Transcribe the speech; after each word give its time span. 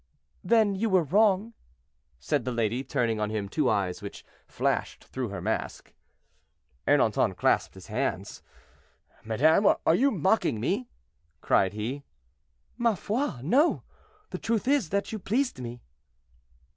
"Then 0.43 0.73
you 0.73 0.89
were 0.89 1.03
wrong," 1.03 1.53
said 2.17 2.43
the 2.43 2.51
lady, 2.51 2.83
turning 2.83 3.19
on 3.19 3.29
him 3.29 3.47
two 3.47 3.69
eyes 3.69 4.01
which 4.01 4.25
flashed 4.47 5.03
through 5.03 5.29
her 5.29 5.43
mask. 5.43 5.93
Ernanton 6.87 7.37
clasped 7.37 7.75
his 7.75 7.85
hands. 7.85 8.41
"Madame, 9.23 9.67
are 9.85 9.93
you 9.95 10.09
mocking 10.09 10.59
me?" 10.59 10.89
cried 11.39 11.73
he. 11.73 12.03
"Ma 12.79 12.95
foi! 12.95 13.41
no. 13.43 13.83
The 14.31 14.39
truth 14.39 14.67
is, 14.67 14.89
that 14.89 15.11
you 15.11 15.19
pleased 15.19 15.59
me." 15.61 15.83